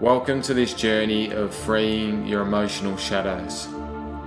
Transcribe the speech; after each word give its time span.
Welcome 0.00 0.42
to 0.42 0.54
this 0.54 0.74
journey 0.74 1.32
of 1.32 1.52
freeing 1.52 2.24
your 2.24 2.42
emotional 2.42 2.96
shadows. 2.96 3.66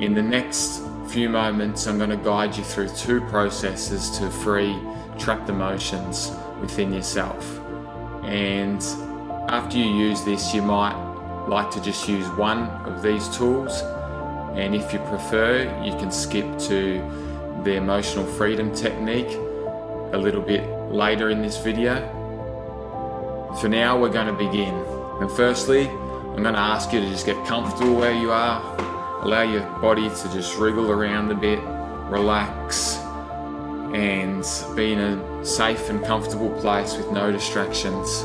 In 0.01 0.13
the 0.13 0.21
next 0.21 0.83
few 1.07 1.29
moments, 1.29 1.87
I'm 1.87 1.97
going 1.97 2.09
to 2.09 2.17
guide 2.17 2.57
you 2.57 2.63
through 2.65 2.89
two 2.89 3.21
processes 3.29 4.09
to 4.17 4.29
free 4.29 4.77
trapped 5.17 5.47
emotions 5.47 6.29
within 6.59 6.93
yourself. 6.93 7.61
And 8.23 8.83
after 9.49 9.77
you 9.77 9.85
use 9.85 10.25
this, 10.25 10.53
you 10.53 10.61
might 10.61 10.97
like 11.47 11.71
to 11.71 11.81
just 11.81 12.05
use 12.05 12.27
one 12.31 12.63
of 12.85 13.01
these 13.01 13.29
tools. 13.29 13.81
And 14.57 14.75
if 14.75 14.91
you 14.91 14.99
prefer, 14.99 15.63
you 15.85 15.93
can 15.93 16.11
skip 16.11 16.59
to 16.67 17.61
the 17.63 17.75
emotional 17.75 18.25
freedom 18.25 18.75
technique 18.75 19.31
a 20.11 20.17
little 20.17 20.41
bit 20.41 20.67
later 20.91 21.29
in 21.29 21.41
this 21.41 21.55
video. 21.55 21.95
For 23.61 23.69
now, 23.69 23.97
we're 23.97 24.09
going 24.09 24.27
to 24.27 24.33
begin. 24.33 25.00
And 25.19 25.29
firstly, 25.31 25.89
I'm 25.89 26.43
going 26.43 26.55
to 26.55 26.59
ask 26.59 26.93
you 26.93 27.01
to 27.01 27.09
just 27.09 27.25
get 27.25 27.45
comfortable 27.45 27.93
where 27.93 28.13
you 28.13 28.31
are. 28.31 28.61
Allow 29.21 29.41
your 29.41 29.61
body 29.81 30.09
to 30.09 30.31
just 30.31 30.57
wriggle 30.57 30.89
around 30.89 31.29
a 31.29 31.35
bit, 31.35 31.59
relax, 32.09 32.97
and 33.93 34.43
be 34.75 34.93
in 34.93 34.99
a 34.99 35.45
safe 35.45 35.89
and 35.89 36.03
comfortable 36.03 36.49
place 36.61 36.95
with 36.95 37.11
no 37.11 37.31
distractions. 37.31 38.21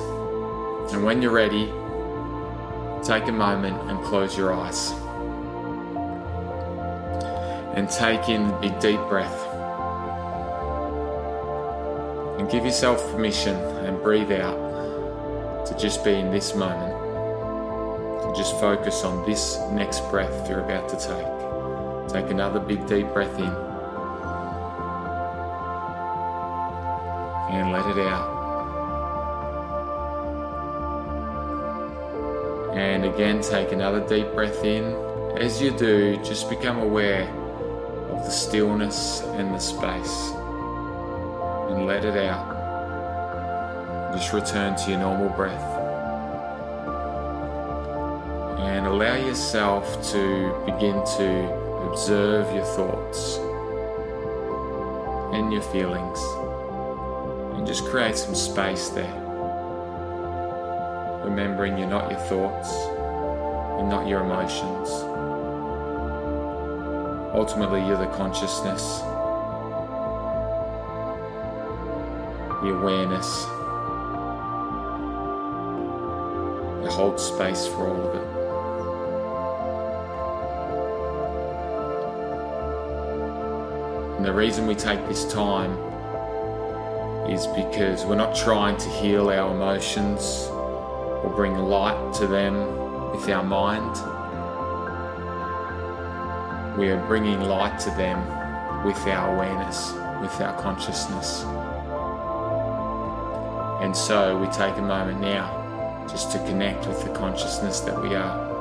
And 0.93 1.05
when 1.05 1.21
you're 1.21 1.33
ready, 1.33 1.67
take 3.03 3.27
a 3.29 3.33
moment 3.33 3.81
and 3.91 4.03
close 4.05 4.39
your 4.39 4.55
eyes. 4.55 4.93
And 7.77 7.91
take 7.91 8.29
in 8.29 8.51
a 8.51 8.61
big 8.61 8.79
deep 8.79 9.01
breath. 9.09 9.47
And 12.39 12.49
give 12.49 12.65
yourself 12.65 13.11
permission 13.11 13.57
and 13.57 14.01
breathe 14.03 14.33
out 14.33 14.76
just 15.79 16.05
be 16.05 16.13
in 16.13 16.31
this 16.31 16.55
moment. 16.55 17.05
Just 18.35 18.59
focus 18.61 19.05
on 19.05 19.25
this 19.25 19.59
next 19.73 20.01
breath 20.11 20.49
you're 20.49 20.61
about 20.61 20.89
to 20.91 20.97
take. 20.97 22.13
Take 22.13 22.31
another 22.31 22.61
big 22.61 22.87
deep 22.87 23.13
breath 23.13 23.39
in. 23.39 23.45
And 27.55 27.73
let 27.73 27.87
it 27.87 27.99
out. 28.07 28.37
And 32.75 33.05
again, 33.07 33.41
take 33.41 33.73
another 33.73 34.07
deep 34.07 34.33
breath 34.35 34.65
in. 34.65 34.85
As 35.39 35.61
you 35.63 35.71
do, 35.71 36.17
just 36.19 36.49
become 36.51 36.79
aware 36.79 37.29
of 38.11 38.25
the 38.25 38.31
stillness 38.31 39.23
and 39.23 39.55
the 39.55 39.59
space. 39.59 40.31
And 41.71 41.87
let 41.87 42.05
it 42.05 42.17
out. 42.17 42.56
Just 44.13 44.33
return 44.33 44.77
to 44.77 44.91
your 44.91 45.01
normal 45.01 45.29
breath. 45.31 45.61
And 48.61 48.87
allow 48.87 49.17
yourself 49.17 49.85
to 50.13 50.63
begin 50.65 50.95
to 51.19 51.53
observe 51.91 52.55
your 52.55 52.65
thoughts 52.65 53.39
and 55.35 55.53
your 55.53 55.63
feelings. 55.63 56.21
And 57.57 57.67
just 57.67 57.85
create 57.87 58.17
some 58.17 58.35
space 58.35 58.89
there. 58.89 59.13
Remembering 61.25 61.77
you're 61.77 61.89
not 61.89 62.11
your 62.11 62.21
thoughts, 62.21 62.73
you're 63.79 63.89
not 63.89 64.07
your 64.07 64.21
emotions. 64.21 64.89
Ultimately, 67.35 67.81
you're 67.87 67.99
the 67.99 68.07
consciousness, 68.17 69.01
the 72.63 72.71
awareness 72.73 73.47
holds 76.97 77.23
space 77.23 77.67
for 77.67 77.89
all 77.89 78.09
of 78.09 78.15
it. 78.15 78.27
And 84.17 84.25
the 84.25 84.33
reason 84.33 84.67
we 84.67 84.75
take 84.75 85.07
this 85.07 85.31
time 85.31 85.73
is 87.29 87.47
because 87.49 88.07
we're 88.07 88.15
not 88.15 88.35
trying 88.35 88.79
to 88.79 88.89
heal 88.89 89.29
our 89.29 89.55
emotions 89.55 90.49
or 90.51 91.31
bring 91.37 91.55
light 91.59 92.15
to 92.15 92.27
them 92.27 93.11
with 93.11 93.29
our 93.29 93.43
mind. 93.43 93.93
We 96.79 96.89
are 96.89 97.05
bringing 97.07 97.43
light 97.43 97.79
to 97.81 97.91
them 97.91 98.19
with 98.87 98.97
our 99.07 99.37
awareness, 99.37 99.93
with 100.23 100.41
our 100.41 100.59
consciousness. 100.63 101.43
And 103.83 103.95
so 103.95 104.39
we 104.39 104.47
take 104.47 104.79
a 104.79 104.83
moment 104.83 105.21
now 105.21 105.66
just 106.09 106.33
to 106.33 106.39
connect 106.39 106.87
with 106.87 107.03
the 107.05 107.11
consciousness 107.11 107.81
that 107.81 108.01
we 108.01 108.15
are. 108.15 108.55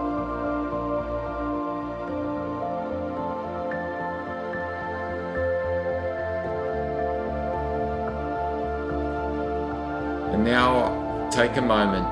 And 10.34 10.44
now 10.44 11.30
take 11.32 11.56
a 11.58 11.62
moment 11.62 12.06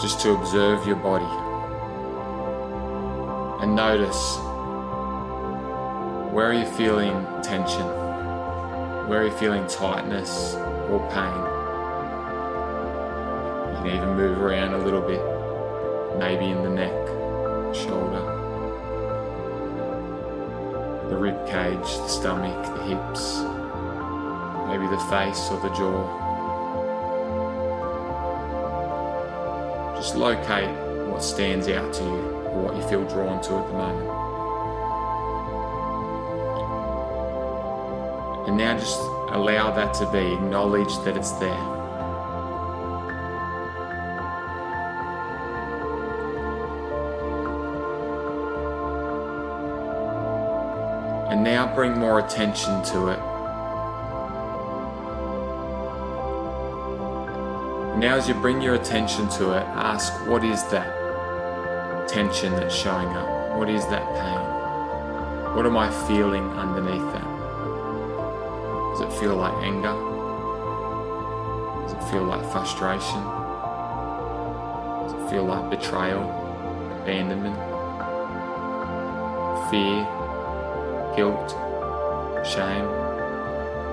just 0.00 0.20
to 0.20 0.32
observe 0.32 0.86
your 0.86 0.96
body 0.96 1.24
and 3.62 3.76
notice 3.76 4.36
where 6.32 6.46
are 6.46 6.54
you 6.54 6.66
feeling 6.66 7.24
tension, 7.42 7.86
where 9.06 9.20
are 9.20 9.26
you 9.26 9.32
feeling 9.32 9.66
tightness 9.68 10.54
or 10.90 11.06
pain. 11.12 11.51
Can 13.82 13.96
even 13.96 14.14
move 14.16 14.38
around 14.38 14.74
a 14.74 14.78
little 14.78 15.00
bit, 15.00 15.20
maybe 16.16 16.44
in 16.52 16.62
the 16.62 16.70
neck, 16.70 16.94
shoulder, 17.74 18.22
the 21.08 21.16
rib 21.16 21.44
cage, 21.48 21.80
the 21.80 22.06
stomach, 22.06 22.64
the 22.76 22.82
hips, 22.84 23.40
maybe 24.68 24.86
the 24.86 25.02
face 25.10 25.50
or 25.50 25.58
the 25.62 25.70
jaw. 25.74 26.06
Just 29.96 30.14
locate 30.14 30.70
what 31.08 31.20
stands 31.24 31.66
out 31.66 31.92
to 31.94 32.04
you 32.04 32.22
or 32.52 32.62
what 32.62 32.76
you 32.76 32.82
feel 32.88 33.02
drawn 33.08 33.42
to 33.42 33.54
at 33.56 33.66
the 33.66 33.72
moment. 33.72 34.08
And 38.46 38.56
now 38.56 38.78
just 38.78 39.00
allow 39.34 39.72
that 39.72 39.92
to 39.94 40.06
be, 40.12 40.34
acknowledge 40.34 40.96
that 41.04 41.16
it's 41.16 41.32
there. 41.32 41.71
And 51.32 51.42
now 51.42 51.74
bring 51.74 51.96
more 51.96 52.18
attention 52.18 52.82
to 52.92 53.08
it. 53.08 53.18
Now, 57.98 58.16
as 58.16 58.28
you 58.28 58.34
bring 58.34 58.60
your 58.60 58.74
attention 58.74 59.30
to 59.38 59.52
it, 59.56 59.62
ask 59.62 60.12
what 60.26 60.44
is 60.44 60.62
that 60.64 62.06
tension 62.06 62.52
that's 62.52 62.74
showing 62.74 63.08
up? 63.08 63.56
What 63.56 63.70
is 63.70 63.82
that 63.86 64.04
pain? 64.12 65.56
What 65.56 65.64
am 65.64 65.78
I 65.78 65.90
feeling 66.06 66.50
underneath 66.50 67.10
that? 67.14 67.24
Does 68.92 69.00
it 69.00 69.18
feel 69.18 69.34
like 69.34 69.54
anger? 69.64 69.96
Does 71.80 71.94
it 71.94 72.10
feel 72.10 72.24
like 72.24 72.44
frustration? 72.52 73.22
Does 75.02 75.14
it 75.14 75.30
feel 75.30 75.46
like 75.46 75.70
betrayal, 75.70 76.24
abandonment, 77.00 77.56
fear, 79.70 80.21
guilt, 81.16 81.50
shame, 82.46 82.86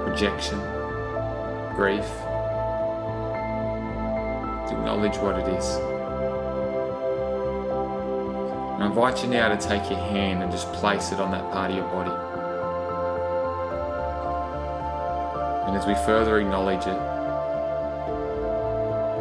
rejection, 0.06 0.60
grief? 1.76 2.06
To 4.68 4.76
acknowledge 4.78 5.18
what 5.18 5.40
it 5.40 5.48
is. 5.48 5.66
I 8.80 8.86
invite 8.86 9.22
you 9.24 9.30
now 9.30 9.50
to 9.50 9.58
take 9.58 9.90
your 9.90 10.00
hand 10.00 10.42
and 10.42 10.52
just 10.52 10.72
place 10.74 11.12
it 11.12 11.20
on 11.20 11.32
that 11.32 11.52
part 11.52 11.72
of 11.72 11.78
your 11.78 11.86
body. 11.88 12.12
And 15.68 15.78
as 15.78 15.86
we 15.86 15.94
further 16.06 16.40
acknowledge 16.40 16.88
it, 16.88 17.00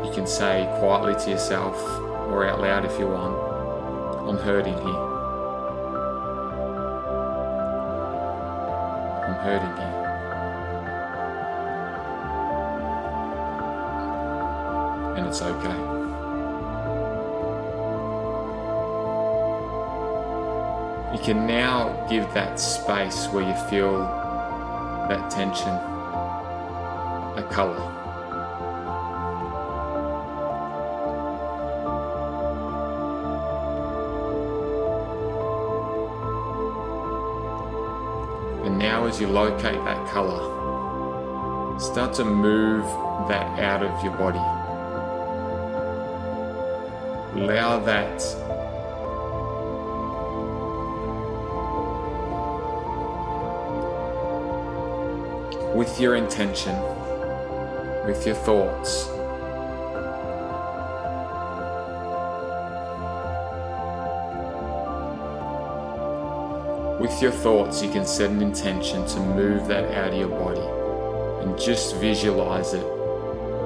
you 0.07 0.13
can 0.15 0.27
say 0.27 0.67
quietly 0.79 1.15
to 1.25 1.31
yourself 1.31 1.77
or 2.29 2.47
out 2.47 2.61
loud 2.61 2.85
if 2.85 2.99
you 2.99 3.09
want, 3.09 3.35
I'm 4.29 4.39
hurting 4.39 4.75
here. 4.75 5.08
Hurting 9.41 9.77
here. 9.77 9.99
and 15.19 15.27
it's 15.27 15.43
okay. 15.43 15.99
You 21.13 21.19
can 21.25 21.47
now 21.47 22.07
give 22.09 22.33
that 22.35 22.61
space 22.61 23.27
where 23.29 23.43
you 23.43 23.55
feel 23.69 23.99
that 25.09 25.31
tension 25.31 25.75
a 27.37 27.49
colour. 27.51 28.08
Now, 38.89 39.05
as 39.05 39.21
you 39.21 39.27
locate 39.27 39.85
that 39.85 40.09
color, 40.09 40.41
start 41.79 42.15
to 42.15 42.25
move 42.25 42.87
that 43.29 43.47
out 43.61 43.83
of 43.83 44.03
your 44.03 44.15
body. 44.17 44.39
Allow 47.39 47.81
that 47.81 48.17
with 55.77 56.01
your 56.01 56.17
intention, 56.17 56.75
with 58.07 58.27
your 58.27 58.37
thoughts. 58.37 59.18
With 67.09 67.23
your 67.23 67.33
thoughts, 67.33 67.83
you 67.83 67.91
can 67.91 68.07
set 68.07 68.31
an 68.31 68.43
intention 68.43 69.07
to 69.07 69.21
move 69.21 69.67
that 69.69 69.91
out 69.95 70.13
of 70.13 70.19
your 70.19 70.29
body 70.29 70.61
and 71.43 71.59
just 71.59 71.97
visualize 71.97 72.75
it 72.75 72.85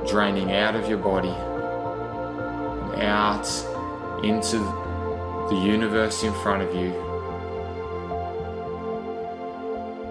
draining 0.07 0.53
out 0.53 0.77
of 0.77 0.89
your 0.89 0.99
body 0.99 1.29
and 2.89 3.03
out 3.03 3.47
into 4.25 4.59
the 5.51 5.61
universe 5.61 6.23
in 6.23 6.33
front 6.35 6.63
of 6.63 6.73
you 6.75 6.93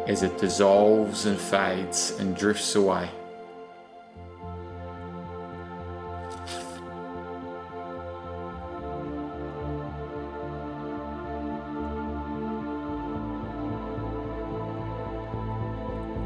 as 0.07 0.23
it 0.23 0.37
dissolves 0.37 1.25
and 1.25 1.39
fades 1.39 2.17
and 2.19 2.35
drifts 2.35 2.75
away. 2.75 3.09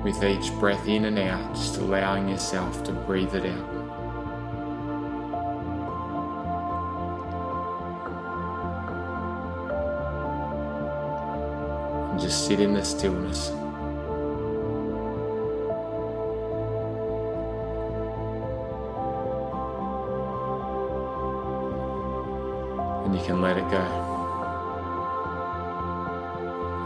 With 0.06 0.24
each 0.24 0.54
breath 0.60 0.88
in 0.88 1.06
and 1.06 1.18
out, 1.18 1.56
just 1.56 1.78
allowing 1.78 2.30
yourself 2.30 2.84
to 2.84 2.92
breathe 2.92 3.34
it 3.34 3.44
out. 3.44 3.70
And 12.12 12.20
just 12.20 12.46
sit 12.46 12.60
in 12.60 12.76
the 12.76 12.86
stillness. 12.86 13.50
and 23.06 23.16
you 23.16 23.26
can 23.26 23.42
let 23.42 23.58
it 23.58 23.68
go. 23.72 23.86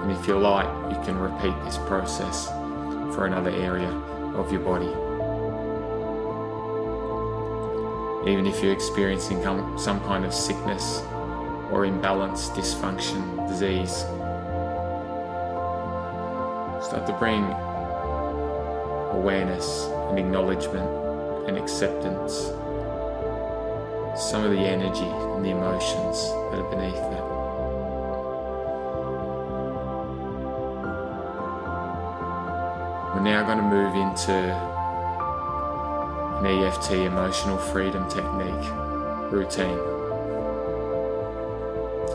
And 0.03 0.11
if 0.13 0.25
you 0.25 0.37
like, 0.39 0.67
you 0.89 1.03
can 1.03 1.17
repeat 1.17 1.53
this 1.65 1.77
process 1.79 2.49
for 3.19 3.25
another 3.25 3.49
area 3.49 3.89
of 4.35 4.49
your 4.49 4.61
body. 4.61 4.87
Even 8.31 8.47
if 8.47 8.63
you're 8.63 8.71
experiencing 8.71 9.43
some 9.43 9.99
kind 10.05 10.23
of 10.23 10.33
sickness 10.33 11.01
or 11.69 11.83
imbalance, 11.83 12.47
dysfunction, 12.51 13.45
disease, 13.49 14.05
start 16.81 17.05
to 17.07 17.15
bring 17.19 17.43
awareness 19.19 19.87
and 20.07 20.17
acknowledgement 20.17 20.89
and 21.49 21.57
acceptance 21.57 22.53
some 24.15 24.45
of 24.45 24.51
the 24.51 24.59
energy 24.59 25.03
and 25.03 25.43
the 25.43 25.49
emotions 25.49 26.23
that 26.51 26.61
are 26.61 26.69
beneath 26.69 26.95
that. 26.95 27.38
We're 33.13 33.21
now 33.21 33.43
going 33.43 33.57
to 33.57 33.63
move 33.63 33.95
into 33.95 34.33
an 36.37 36.45
EFT 36.45 36.91
emotional 36.91 37.57
freedom 37.57 38.07
technique 38.07 38.69
routine. 39.31 39.79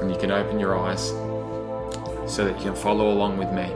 And 0.01 0.09
you 0.09 0.17
can 0.17 0.31
open 0.31 0.61
your 0.61 0.79
eyes 0.79 1.09
so 2.33 2.45
that 2.45 2.57
you 2.59 2.65
can 2.65 2.77
follow 2.77 3.11
along 3.11 3.39
with 3.39 3.51
me. 3.53 3.73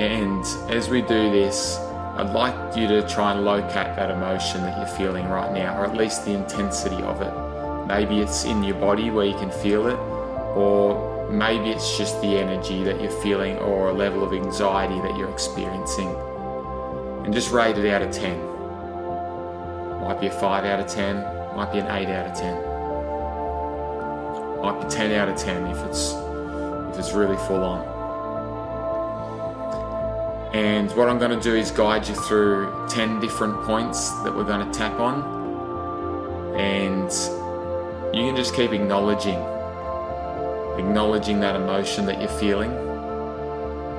And 0.00 0.44
as 0.70 0.88
we 0.88 1.02
do 1.02 1.30
this, 1.32 1.78
I'd 2.16 2.30
like 2.32 2.76
you 2.76 2.86
to 2.86 3.08
try 3.08 3.32
and 3.32 3.44
locate 3.44 3.96
that 3.96 4.12
emotion 4.12 4.62
that 4.62 4.78
you're 4.78 4.96
feeling 4.96 5.28
right 5.28 5.52
now, 5.52 5.76
or 5.80 5.84
at 5.84 5.96
least 5.96 6.24
the 6.24 6.30
intensity 6.32 7.02
of 7.02 7.20
it. 7.22 7.86
Maybe 7.88 8.20
it's 8.20 8.44
in 8.44 8.62
your 8.62 8.76
body 8.76 9.10
where 9.10 9.26
you 9.26 9.34
can 9.34 9.50
feel 9.50 9.88
it, 9.88 9.98
or 10.54 11.13
maybe 11.30 11.70
it's 11.70 11.96
just 11.96 12.20
the 12.20 12.36
energy 12.38 12.84
that 12.84 13.00
you're 13.00 13.10
feeling 13.22 13.56
or 13.58 13.88
a 13.88 13.92
level 13.92 14.22
of 14.24 14.32
anxiety 14.32 15.00
that 15.00 15.16
you're 15.16 15.30
experiencing. 15.30 16.14
And 17.24 17.32
just 17.32 17.50
rate 17.50 17.78
it 17.78 17.86
out 17.90 18.02
of 18.02 18.10
10. 18.10 18.38
Might 20.00 20.20
be 20.20 20.26
a 20.26 20.30
5 20.30 20.64
out 20.64 20.80
of 20.80 20.86
10, 20.86 21.16
might 21.56 21.72
be 21.72 21.78
an 21.78 21.86
8 21.86 22.08
out 22.08 22.26
of 22.30 22.36
10. 22.36 22.54
Might 24.60 24.80
be 24.82 24.88
10 24.88 25.12
out 25.12 25.28
of 25.28 25.36
10 25.36 25.66
if 25.66 25.78
it's 25.84 26.14
if 26.92 26.98
it's 26.98 27.12
really 27.12 27.36
full 27.36 27.62
on. 27.64 27.94
And 30.54 30.90
what 30.92 31.08
I'm 31.08 31.18
going 31.18 31.32
to 31.36 31.40
do 31.40 31.56
is 31.56 31.72
guide 31.72 32.06
you 32.06 32.14
through 32.14 32.86
10 32.88 33.18
different 33.18 33.60
points 33.64 34.10
that 34.22 34.32
we're 34.32 34.44
going 34.44 34.64
to 34.64 34.78
tap 34.78 35.00
on. 35.00 36.54
And 36.56 37.10
you 38.14 38.26
can 38.26 38.36
just 38.36 38.54
keep 38.54 38.72
acknowledging, 38.72 39.40
acknowledging 40.78 41.40
that 41.40 41.56
emotion 41.56 42.06
that 42.06 42.20
you're 42.20 42.38
feeling. 42.40 42.72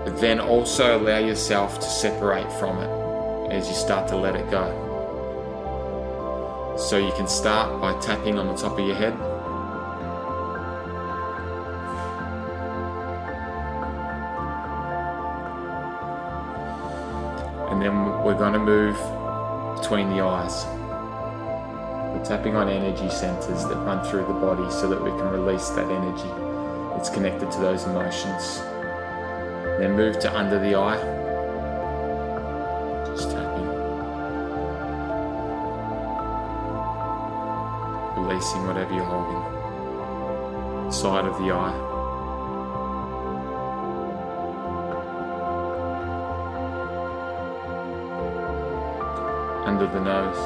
But 0.05 0.19
then 0.19 0.39
also 0.39 0.99
allow 0.99 1.19
yourself 1.19 1.79
to 1.79 1.85
separate 1.85 2.51
from 2.53 2.77
it 2.79 3.53
as 3.53 3.67
you 3.67 3.75
start 3.75 4.07
to 4.09 4.15
let 4.15 4.35
it 4.35 4.49
go. 4.51 4.83
So 6.77 6.97
you 6.97 7.11
can 7.13 7.27
start 7.27 7.81
by 7.81 7.99
tapping 7.99 8.37
on 8.37 8.47
the 8.47 8.55
top 8.55 8.77
of 8.77 8.85
your 8.85 8.95
head. 8.95 9.15
and 17.75 17.83
then 17.83 18.23
we're 18.23 18.37
going 18.37 18.53
to 18.53 18.59
move 18.59 18.95
between 19.81 20.09
the 20.09 20.23
eyes. 20.23 20.65
We're 22.15 22.23
tapping 22.23 22.55
on 22.55 22.69
energy 22.69 23.09
centers 23.09 23.65
that 23.65 23.75
run 23.75 24.01
through 24.05 24.25
the 24.27 24.33
body 24.33 24.71
so 24.71 24.87
that 24.87 25.03
we 25.03 25.09
can 25.09 25.27
release 25.29 25.67
that 25.71 25.89
energy. 25.89 26.54
It's 26.97 27.09
connected 27.09 27.51
to 27.51 27.59
those 27.59 27.83
emotions. 27.83 28.59
Then 29.79 29.95
move 29.95 30.19
to 30.19 30.35
under 30.35 30.59
the 30.59 30.75
eye. 30.75 30.97
Just 33.07 33.31
tapping. 33.31 33.67
Releasing 38.23 38.67
whatever 38.67 38.93
you're 38.93 39.03
holding. 39.03 40.91
Side 40.91 41.25
of 41.25 41.37
the 41.39 41.51
eye. 41.51 41.95
under 49.75 49.87
the 49.87 49.99
nose. 49.99 50.37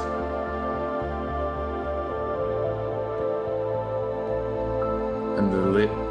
Under 5.37 5.61
the 5.61 5.69
lip. 5.69 6.08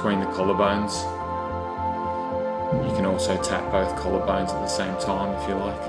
Between 0.00 0.20
the 0.20 0.26
collarbones. 0.28 0.94
You 2.88 2.96
can 2.96 3.04
also 3.04 3.36
tap 3.42 3.70
both 3.70 3.94
collarbones 3.96 4.48
at 4.48 4.62
the 4.62 4.66
same 4.66 4.96
time 4.98 5.34
if 5.34 5.46
you 5.46 5.56
like. 5.56 5.82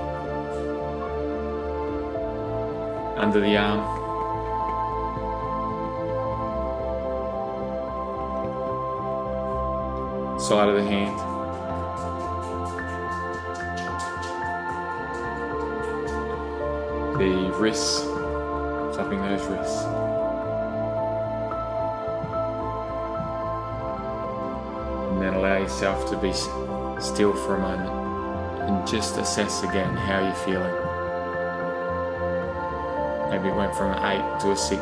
Under 3.16 3.40
the 3.40 3.56
arm. 3.56 4.00
side 10.38 10.68
of 10.68 10.74
the 10.74 10.82
hand. 10.82 11.16
the 17.18 17.56
wrists, 17.56 18.02
tapping 18.94 19.22
those 19.22 19.46
wrists. 19.46 20.21
Yourself 25.62 26.08
to 26.10 26.16
be 26.16 26.32
still 27.00 27.32
for 27.32 27.56
a 27.56 27.58
moment 27.58 27.88
and 28.68 28.86
just 28.86 29.16
assess 29.16 29.62
again 29.62 29.96
how 29.96 30.20
you're 30.20 30.34
feeling. 30.34 30.74
Maybe 33.30 33.48
it 33.48 33.54
went 33.56 33.74
from 33.74 33.92
an 33.92 33.98
8 34.36 34.40
to 34.40 34.50
a 34.50 34.56
6. 34.56 34.78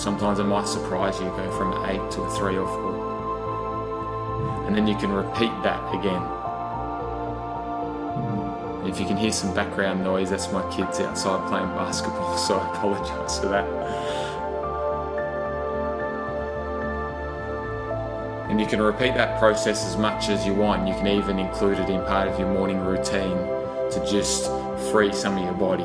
Sometimes 0.00 0.38
it 0.38 0.44
might 0.44 0.68
surprise 0.68 1.18
you, 1.20 1.26
go 1.26 1.50
from 1.56 1.72
an 1.72 1.90
8 1.90 2.10
to 2.12 2.22
a 2.22 2.30
3 2.36 2.58
or 2.58 2.66
4. 2.66 2.94
And 4.66 4.76
then 4.76 4.86
you 4.86 4.96
can 4.96 5.12
repeat 5.12 5.52
that 5.62 5.94
again 5.94 6.22
if 8.94 9.00
you 9.00 9.06
can 9.06 9.16
hear 9.16 9.32
some 9.32 9.52
background 9.54 10.04
noise, 10.04 10.30
that's 10.30 10.52
my 10.52 10.62
kids 10.70 11.00
outside 11.00 11.48
playing 11.48 11.66
basketball, 11.68 12.36
so 12.38 12.58
I 12.58 12.70
apologise 12.70 13.38
for 13.38 13.48
that. 13.48 13.66
And 18.54 18.60
you 18.60 18.68
can 18.68 18.80
repeat 18.80 19.14
that 19.14 19.40
process 19.40 19.84
as 19.84 19.96
much 19.96 20.28
as 20.28 20.46
you 20.46 20.54
want. 20.54 20.86
You 20.86 20.94
can 20.94 21.08
even 21.08 21.40
include 21.40 21.80
it 21.80 21.90
in 21.90 22.00
part 22.04 22.28
of 22.28 22.38
your 22.38 22.48
morning 22.52 22.78
routine 22.78 23.36
to 23.90 24.06
just 24.08 24.44
free 24.92 25.12
some 25.12 25.36
of 25.36 25.42
your 25.42 25.54
body. 25.54 25.82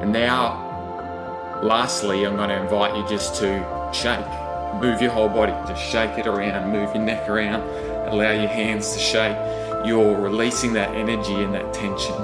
And 0.00 0.12
now, 0.12 1.60
lastly, 1.64 2.24
I'm 2.24 2.36
going 2.36 2.50
to 2.50 2.62
invite 2.62 2.94
you 2.96 3.04
just 3.08 3.34
to 3.40 3.90
shake. 3.92 4.24
Move 4.80 5.02
your 5.02 5.10
whole 5.10 5.28
body. 5.28 5.50
Just 5.66 5.82
shake 5.90 6.16
it 6.16 6.28
around, 6.28 6.70
move 6.70 6.94
your 6.94 7.02
neck 7.02 7.28
around, 7.28 7.62
allow 8.06 8.30
your 8.30 8.46
hands 8.46 8.92
to 8.92 9.00
shake. 9.00 9.36
You're 9.84 10.14
releasing 10.20 10.74
that 10.74 10.94
energy 10.94 11.34
and 11.34 11.52
that 11.54 11.74
tension. 11.74 12.14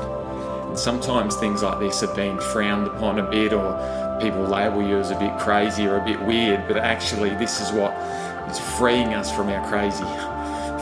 Sometimes 0.74 1.36
things 1.36 1.62
like 1.62 1.78
this 1.80 2.00
have 2.00 2.16
been 2.16 2.40
frowned 2.40 2.86
upon 2.86 3.18
a 3.18 3.30
bit, 3.30 3.52
or 3.52 4.18
people 4.20 4.42
label 4.42 4.82
you 4.82 4.98
as 4.98 5.10
a 5.10 5.18
bit 5.18 5.38
crazy 5.38 5.86
or 5.86 5.98
a 5.98 6.04
bit 6.04 6.20
weird, 6.22 6.66
but 6.66 6.76
actually, 6.76 7.30
this 7.30 7.60
is 7.60 7.70
what 7.72 7.92
is 8.50 8.58
freeing 8.78 9.14
us 9.14 9.34
from 9.34 9.48
our 9.48 9.66
crazy, 9.68 10.04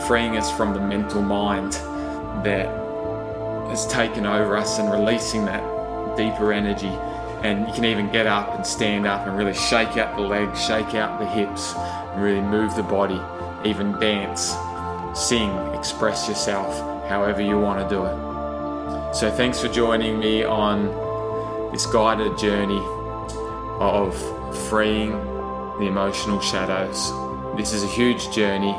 freeing 0.07 0.37
us 0.37 0.51
from 0.55 0.73
the 0.73 0.79
mental 0.79 1.21
mind 1.21 1.73
that 2.43 2.67
has 3.69 3.85
taken 3.87 4.25
over 4.25 4.55
us 4.55 4.79
and 4.79 4.91
releasing 4.91 5.45
that 5.45 5.61
deeper 6.17 6.51
energy. 6.51 6.95
And 7.43 7.67
you 7.67 7.73
can 7.73 7.85
even 7.85 8.11
get 8.11 8.27
up 8.27 8.55
and 8.55 8.65
stand 8.65 9.07
up 9.07 9.27
and 9.27 9.37
really 9.37 9.53
shake 9.53 9.97
out 9.97 10.15
the 10.15 10.21
legs, 10.21 10.63
shake 10.63 10.95
out 10.95 11.19
the 11.19 11.25
hips, 11.25 11.73
and 11.75 12.23
really 12.23 12.41
move 12.41 12.75
the 12.75 12.83
body, 12.83 13.19
even 13.67 13.93
dance, 13.99 14.55
sing, 15.19 15.49
express 15.73 16.27
yourself 16.27 17.07
however 17.09 17.41
you 17.41 17.59
want 17.59 17.81
to 17.81 17.93
do 17.93 18.05
it. 18.05 18.40
So, 19.13 19.29
thanks 19.29 19.59
for 19.59 19.67
joining 19.67 20.19
me 20.19 20.43
on 20.43 20.87
this 21.73 21.85
guided 21.85 22.37
journey 22.37 22.81
of 23.79 24.15
freeing 24.69 25.11
the 25.79 25.87
emotional 25.87 26.39
shadows. 26.39 27.11
This 27.57 27.73
is 27.73 27.83
a 27.83 27.87
huge 27.87 28.31
journey, 28.31 28.73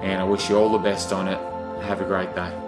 and 0.00 0.20
I 0.20 0.24
wish 0.24 0.48
you 0.48 0.56
all 0.56 0.70
the 0.70 0.78
best 0.78 1.12
on 1.12 1.26
it. 1.26 1.40
Have 1.82 2.00
a 2.00 2.04
great 2.04 2.34
day. 2.36 2.63